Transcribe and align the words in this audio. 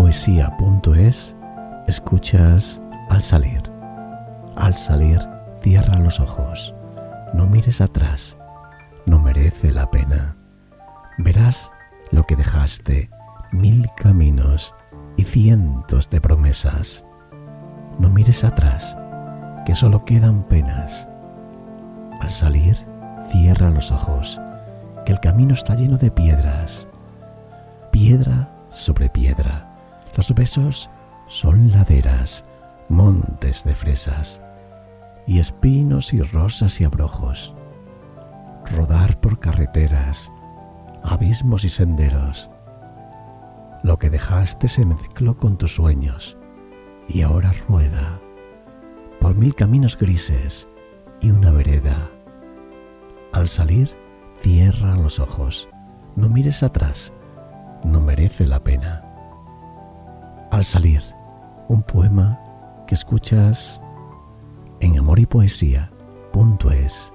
poesía.es 0.00 1.36
escuchas 1.86 2.80
al 3.10 3.20
salir. 3.20 3.60
Al 4.56 4.74
salir, 4.74 5.20
cierra 5.60 5.98
los 5.98 6.20
ojos. 6.20 6.74
No 7.34 7.44
mires 7.44 7.82
atrás. 7.82 8.38
No 9.04 9.18
merece 9.18 9.70
la 9.72 9.90
pena. 9.90 10.38
Verás 11.18 11.70
lo 12.12 12.22
que 12.24 12.34
dejaste, 12.34 13.10
mil 13.52 13.90
caminos 13.94 14.74
y 15.18 15.24
cientos 15.24 16.08
de 16.08 16.22
promesas. 16.22 17.04
No 17.98 18.08
mires 18.08 18.42
atrás, 18.42 18.96
que 19.66 19.74
solo 19.74 20.06
quedan 20.06 20.44
penas. 20.44 21.10
Al 22.22 22.30
salir, 22.30 22.86
cierra 23.30 23.68
los 23.68 23.90
ojos, 23.90 24.40
que 25.04 25.12
el 25.12 25.20
camino 25.20 25.52
está 25.52 25.74
lleno 25.74 25.98
de 25.98 26.10
piedras. 26.10 26.88
Piedra 27.92 28.50
sobre 28.70 29.10
piedra. 29.10 29.69
Los 30.20 30.34
besos 30.34 30.90
son 31.28 31.70
laderas, 31.70 32.44
montes 32.90 33.64
de 33.64 33.74
fresas, 33.74 34.42
y 35.26 35.38
espinos 35.38 36.12
y 36.12 36.20
rosas 36.20 36.78
y 36.78 36.84
abrojos. 36.84 37.54
Rodar 38.70 39.18
por 39.18 39.38
carreteras, 39.38 40.30
abismos 41.02 41.64
y 41.64 41.70
senderos. 41.70 42.50
Lo 43.82 43.96
que 43.96 44.10
dejaste 44.10 44.68
se 44.68 44.84
mezcló 44.84 45.38
con 45.38 45.56
tus 45.56 45.76
sueños 45.76 46.36
y 47.08 47.22
ahora 47.22 47.52
rueda 47.66 48.20
por 49.22 49.34
mil 49.34 49.54
caminos 49.54 49.96
grises 49.96 50.68
y 51.22 51.30
una 51.30 51.50
vereda. 51.50 52.10
Al 53.32 53.48
salir, 53.48 53.96
cierra 54.40 54.96
los 54.96 55.18
ojos, 55.18 55.70
no 56.14 56.28
mires 56.28 56.62
atrás, 56.62 57.10
no 57.84 58.02
merece 58.02 58.46
la 58.46 58.62
pena. 58.62 59.09
Al 60.60 60.64
salir, 60.64 61.02
un 61.68 61.82
poema 61.82 62.38
que 62.86 62.94
escuchas 62.94 63.80
en 64.80 64.98
amor 64.98 65.18
y 65.18 65.24
poesía.es. 65.24 67.14